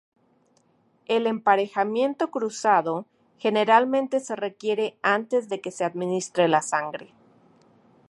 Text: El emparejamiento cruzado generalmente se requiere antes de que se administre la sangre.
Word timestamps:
El 1.05 1.27
emparejamiento 1.27 2.31
cruzado 2.31 3.05
generalmente 3.37 4.19
se 4.19 4.35
requiere 4.35 4.97
antes 5.03 5.47
de 5.47 5.61
que 5.61 5.69
se 5.69 5.83
administre 5.83 6.47
la 6.47 6.63
sangre. 6.63 7.13